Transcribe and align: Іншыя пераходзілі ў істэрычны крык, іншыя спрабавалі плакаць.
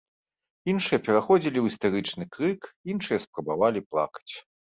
Іншыя 0.71 0.99
пераходзілі 1.07 1.59
ў 1.61 1.65
істэрычны 1.73 2.25
крык, 2.35 2.61
іншыя 2.93 3.17
спрабавалі 3.29 3.79
плакаць. 3.93 4.33